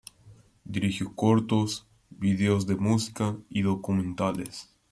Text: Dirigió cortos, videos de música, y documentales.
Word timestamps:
Dirigió 0.65 1.13
cortos, 1.15 1.85
videos 2.09 2.65
de 2.65 2.75
música, 2.75 3.37
y 3.51 3.61
documentales. 3.61 4.73